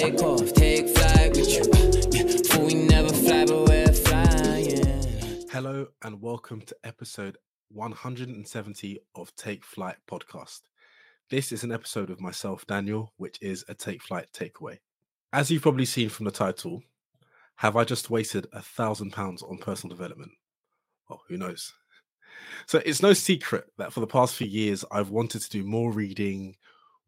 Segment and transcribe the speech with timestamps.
[0.00, 2.64] take off, take flight with you.
[2.64, 5.46] We never fly, but we're flying.
[5.50, 7.36] Hello and welcome to episode
[7.68, 10.60] 170 of Take Flight podcast.
[11.28, 14.78] This is an episode of myself, Daniel, which is a Take Flight takeaway.
[15.34, 16.82] As you've probably seen from the title,
[17.56, 20.32] have I just wasted a thousand pounds on personal development?
[21.10, 21.74] Well, who knows?
[22.66, 25.92] So it's no secret that for the past few years, I've wanted to do more
[25.92, 26.56] reading,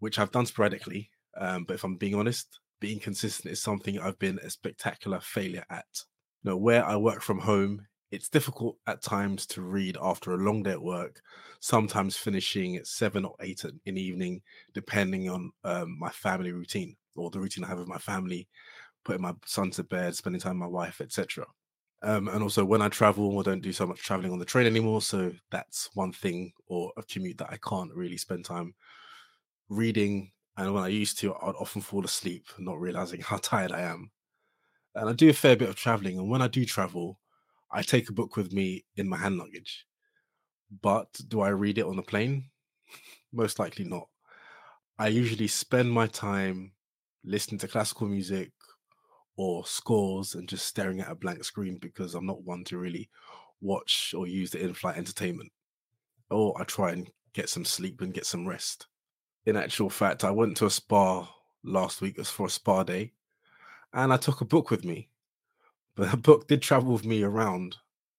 [0.00, 1.08] which I've done sporadically.
[1.34, 5.64] Um, but if I'm being honest, being consistent is something I've been a spectacular failure
[5.70, 5.86] at.
[6.42, 10.64] Know, where I work from home, it's difficult at times to read after a long
[10.64, 11.22] day at work,
[11.60, 14.42] sometimes finishing at seven or eight in the evening,
[14.74, 18.48] depending on um, my family routine or the routine I have with my family,
[19.04, 21.46] putting my son to bed, spending time with my wife, etc.
[22.02, 24.66] Um, and also when I travel, I don't do so much traveling on the train
[24.66, 25.02] anymore.
[25.02, 28.74] So that's one thing or a commute that I can't really spend time
[29.68, 30.32] reading.
[30.56, 34.10] And when I used to, I'd often fall asleep, not realizing how tired I am.
[34.94, 36.18] And I do a fair bit of traveling.
[36.18, 37.18] And when I do travel,
[37.70, 39.86] I take a book with me in my hand luggage.
[40.82, 42.50] But do I read it on the plane?
[43.32, 44.08] Most likely not.
[44.98, 46.72] I usually spend my time
[47.24, 48.52] listening to classical music
[49.36, 53.08] or scores and just staring at a blank screen because I'm not one to really
[53.62, 55.50] watch or use the in flight entertainment.
[56.30, 58.86] Or I try and get some sleep and get some rest.
[59.46, 61.28] In actual fact, I went to a spa
[61.64, 63.12] last week, it was for a spa day,
[63.92, 65.08] and I took a book with me.
[65.96, 67.76] But the book did travel with me around,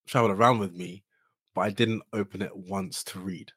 [0.07, 1.03] travel around with me,
[1.55, 3.51] but I didn't open it once to read.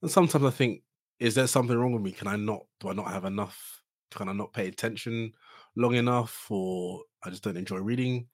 [0.00, 0.82] And sometimes I think,
[1.20, 2.12] is there something wrong with me?
[2.12, 3.82] Can I not, do I not have enough?
[4.10, 5.32] Can I not pay attention?
[5.76, 8.26] long enough or I just don't enjoy reading.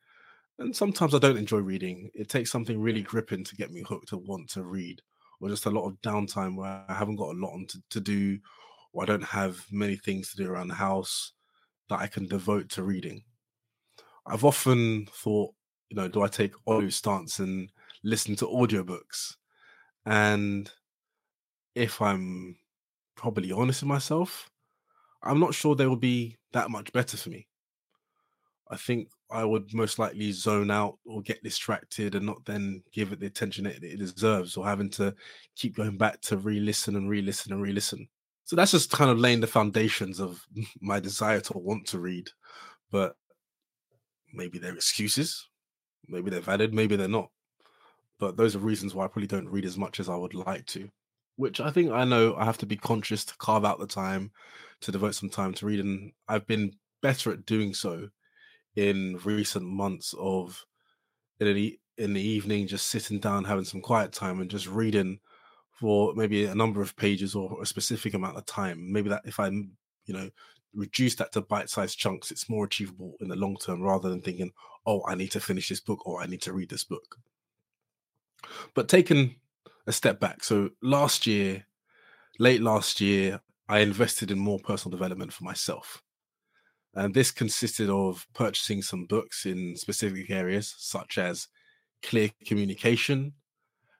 [0.58, 2.10] And sometimes I don't enjoy reading.
[2.14, 5.00] It takes something really gripping to get me hooked to want to read,
[5.41, 8.00] or just a lot of downtime where I haven't got a lot on to, to
[8.00, 8.39] do,
[8.92, 11.33] or I don't have many things to do around the house
[11.89, 13.22] that I can devote to reading.
[14.27, 15.54] I've often thought,
[15.88, 17.71] you know, do I take audio stance and
[18.04, 19.37] listen to audiobooks?
[20.04, 20.71] And
[21.75, 22.56] if I'm
[23.16, 24.50] probably honest with myself,
[25.22, 27.47] I'm not sure they will be that much better for me.
[28.70, 33.12] I think I would most likely zone out or get distracted and not then give
[33.12, 35.14] it the attention it, it deserves, or having to
[35.56, 38.08] keep going back to re listen and re listen and re listen.
[38.44, 40.42] So that's just kind of laying the foundations of
[40.80, 42.30] my desire to want to read.
[42.90, 43.16] But
[44.32, 45.48] maybe they're excuses,
[46.06, 47.30] maybe they're valid, maybe they're not.
[48.18, 50.66] But those are reasons why I probably don't read as much as I would like
[50.66, 50.88] to,
[51.36, 54.32] which I think I know I have to be conscious to carve out the time
[54.80, 55.80] to devote some time to read.
[55.80, 58.08] And I've been better at doing so
[58.78, 60.65] in recent months of
[61.41, 65.19] in the, in the evening, just sitting down, having some quiet time and just reading
[65.72, 68.93] for maybe a number of pages or a specific amount of time.
[68.93, 70.31] Maybe that if I, you know,
[70.72, 74.53] reduce that to bite-sized chunks, it's more achievable in the long term rather than thinking,
[74.87, 77.16] oh, I need to finish this book or I need to read this book.
[78.75, 79.37] But taking
[79.89, 81.66] a step back, so last year,
[82.39, 86.00] late last year, I invested in more personal development for myself.
[86.98, 91.47] And this consisted of purchasing some books in specific areas such as
[92.03, 93.34] clear communication,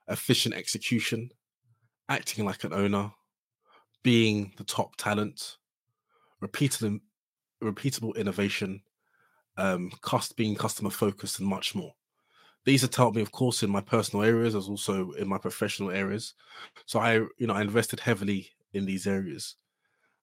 [0.09, 1.31] efficient execution,
[2.09, 3.13] acting like an owner,
[4.03, 5.59] being the top talent,
[6.43, 6.99] repeatable,
[7.63, 8.83] repeatable innovation,
[9.59, 11.95] um, cost being customer focused, and much more.
[12.65, 15.93] These have helped me, of course, in my personal areas as also in my professional
[15.93, 16.35] areas.
[16.87, 19.55] So I, you know, I invested heavily in these areas.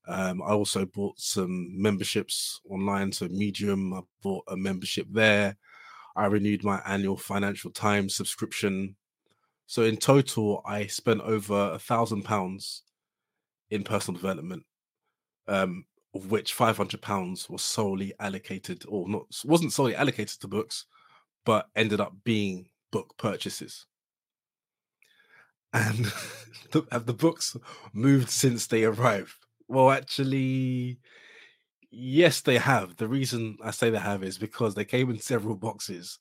[0.08, 3.94] Um, I also bought some memberships online, so Medium.
[3.94, 5.58] I bought a membership there.
[6.16, 8.96] I renewed my annual Financial Times subscription.
[9.68, 12.84] So in total, I spent over a thousand pounds
[13.72, 14.64] in personal development,
[15.48, 20.48] um, of which five hundred pounds was solely allocated, or not wasn't solely allocated to
[20.48, 20.86] books,
[21.46, 23.88] but ended up being book purchases
[25.76, 26.06] and
[26.92, 27.56] have the books
[27.94, 29.45] moved since they arrived?
[29.68, 31.00] Well, actually,
[31.92, 32.98] yes, they have.
[32.98, 36.20] The reason I say they have is because they came in several boxes,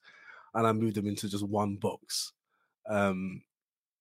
[0.54, 2.32] and I moved them into just one box.
[2.88, 3.42] Um,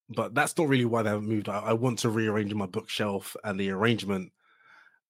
[0.09, 1.49] but that's not really why they haven't moved.
[1.49, 4.31] I, I want to rearrange my bookshelf and the arrangement,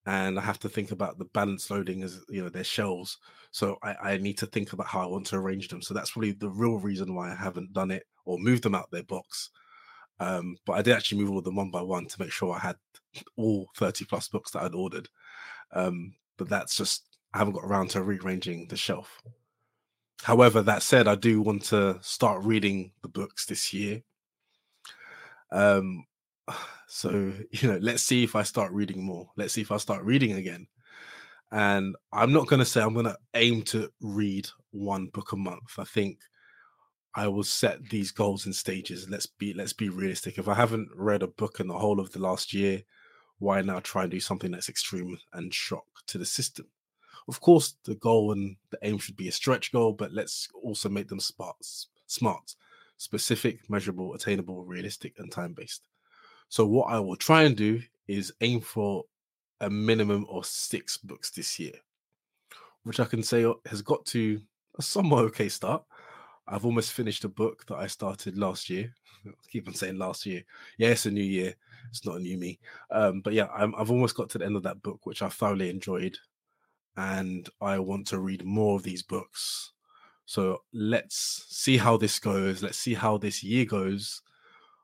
[0.05, 3.17] and I have to think about the balance loading as you know their shelves.
[3.51, 5.81] So I, I need to think about how I want to arrange them.
[5.81, 8.91] So that's probably the real reason why I haven't done it or moved them out
[8.91, 9.51] their box.
[10.19, 12.53] Um, but I did actually move all of them one by one to make sure
[12.53, 12.75] I had
[13.35, 15.09] all 30 plus books that I'd ordered.
[15.73, 19.21] Um, but that's just, I haven't got around to rearranging the shelf.
[20.21, 24.01] However, that said, I do want to start reading the books this year.
[25.51, 26.05] Um,
[26.87, 29.29] so, you know, let's see if I start reading more.
[29.35, 30.67] Let's see if I start reading again.
[31.51, 35.37] And I'm not going to say I'm going to aim to read one book a
[35.37, 35.77] month.
[35.77, 36.19] I think
[37.15, 39.09] I will set these goals in stages.
[39.09, 40.37] Let's be let's be realistic.
[40.37, 42.81] If I haven't read a book in the whole of the last year,
[43.39, 46.67] why now try and do something that's extreme and shock to the system?
[47.27, 50.89] Of course, the goal and the aim should be a stretch goal, but let's also
[50.89, 51.55] make them smart,
[52.07, 52.55] smart,
[52.97, 55.87] specific, measurable, attainable, realistic, and time based.
[56.49, 59.05] So what I will try and do is aim for
[59.61, 61.73] a minimum of six books this year,
[62.83, 64.41] which I can say uh, has got to
[64.77, 65.83] a somewhat okay start.
[66.47, 68.93] I've almost finished a book that I started last year.
[69.27, 70.43] I keep on saying last year.
[70.77, 71.55] Yeah, it's a new year.
[71.89, 72.59] It's not a new me.
[72.91, 75.29] Um, but yeah, i have almost got to the end of that book, which I
[75.29, 76.17] thoroughly enjoyed.
[76.97, 79.71] And I want to read more of these books.
[80.25, 82.61] So let's see how this goes.
[82.63, 84.21] Let's see how this year goes.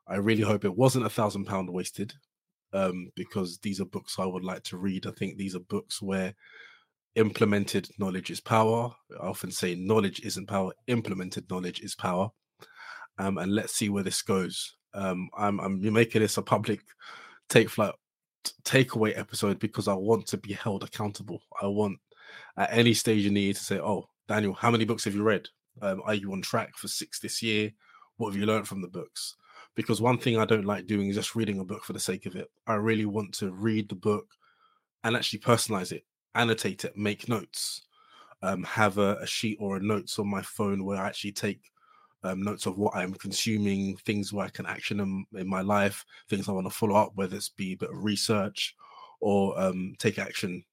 [0.06, 2.12] I really hope it wasn't a thousand pound wasted
[2.72, 5.06] um, because these are books I would like to read.
[5.06, 6.34] I think these are books where
[7.14, 8.90] implemented knowledge is power.
[9.20, 12.30] I often say knowledge isn't power, implemented knowledge is power.
[13.18, 14.76] Um, and let's see where this goes.
[14.94, 16.80] Um, I'm, I'm making this a public
[17.48, 17.94] take flight
[18.62, 21.42] takeaway episode because I want to be held accountable.
[21.60, 21.98] I want
[22.56, 25.48] at any stage you need to say, "Oh, Daniel, how many books have you read?
[25.82, 27.72] Um, are you on track for six this year?
[28.16, 29.36] What have you learned from the books?"
[29.76, 32.26] Because one thing I don't like doing is just reading a book for the sake
[32.26, 32.50] of it.
[32.66, 34.26] I really want to read the book
[35.04, 36.04] and actually personalize it
[36.34, 37.82] annotate it, make notes,
[38.42, 41.70] um, have a, a, sheet or a notes on my phone where I actually take
[42.22, 46.04] um, notes of what I'm consuming, things where I can action them in my life,
[46.28, 48.74] things I want to follow up, whether it's be a bit of research
[49.20, 50.64] or um, take action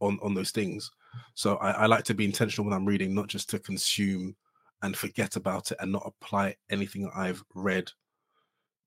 [0.00, 0.90] on on those things.
[1.34, 4.34] So I, I like to be intentional when I'm reading, not just to consume
[4.82, 7.90] and forget about it and not apply anything I've read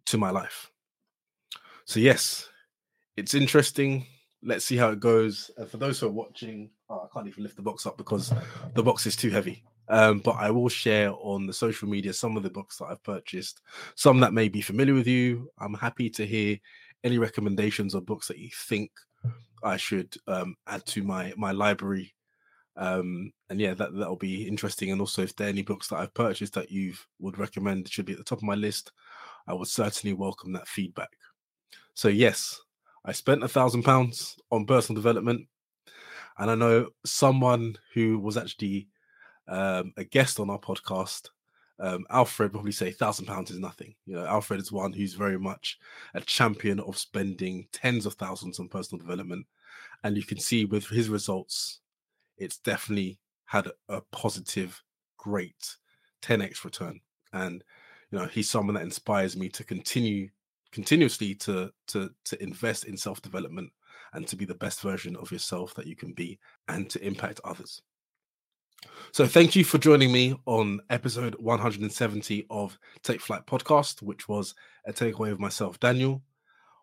[0.07, 0.71] to my life.
[1.86, 2.50] So yes,
[3.16, 4.06] it's interesting
[4.45, 5.51] let's see how it goes.
[5.57, 8.31] Uh, for those who are watching, oh, I can't even lift the box up because
[8.74, 9.63] the box is too heavy.
[9.88, 13.03] Um, but I will share on the social media some of the books that I've
[13.03, 13.62] purchased,
[13.95, 15.50] some that may be familiar with you.
[15.59, 16.57] I'm happy to hear
[17.03, 18.92] any recommendations or books that you think
[19.63, 22.13] I should um, add to my my library.
[22.77, 24.92] Um, and yeah, that that'll be interesting.
[24.92, 28.06] And also, if there are any books that I've purchased that you would recommend, should
[28.06, 28.92] be at the top of my list.
[29.47, 31.09] I would certainly welcome that feedback.
[31.94, 32.59] So yes,
[33.06, 35.48] I spent a thousand pounds on personal development,
[36.40, 38.88] and I know someone who was actually
[39.48, 41.30] um, a guest on our podcast.
[41.80, 43.94] Um, Alfred probably say thousand pounds is nothing.
[44.06, 45.78] You know, Alfred is one who's very much
[46.16, 49.46] a champion of spending tens of thousands on personal development,
[50.04, 51.81] and you can see with his results,
[52.38, 54.81] it's definitely had a, positive,
[55.18, 55.75] great
[56.24, 57.00] 10x return.
[57.34, 57.63] And
[58.12, 60.30] you know, he's someone that inspires me to continue
[60.75, 63.72] continuously to to to invest in self development
[64.12, 66.38] and to be the best version of yourself that you can be
[66.68, 67.81] and to impact others.
[69.13, 74.54] So thank you for joining me on episode 170 of Take Flight podcast, which was
[74.86, 76.22] a takeaway of myself, Daniel.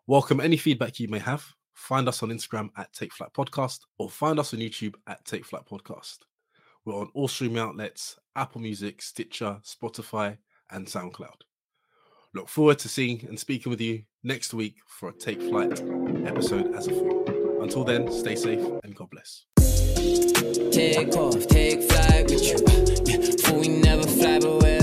[0.07, 1.45] Welcome any feedback you may have.
[1.75, 5.45] Find us on Instagram at Take Flight Podcast or find us on YouTube at Take
[5.45, 6.17] Flight Podcast.
[6.83, 10.37] We're on all streaming outlets Apple Music, Stitcher, Spotify,
[10.71, 11.41] and SoundCloud.
[12.35, 15.79] Look forward to seeing and speaking with you next week for a Take Flight
[16.25, 17.61] episode as a fool.
[17.61, 19.45] Until then, stay safe and God bless.
[20.71, 23.37] Take off, take flight with you.
[23.37, 24.73] For we never fly, but we're